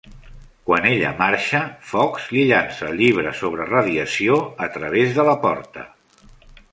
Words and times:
Quan 0.67 0.85
ella 0.91 1.09
marxa, 1.19 1.59
Fox 1.89 2.25
li 2.37 2.45
llança 2.51 2.87
el 2.89 2.97
llibre 3.01 3.33
sobre 3.41 3.69
radiació 3.69 4.39
a 4.69 4.71
través 4.79 5.13
de 5.19 5.27
la 5.29 5.37
porta. 5.45 5.85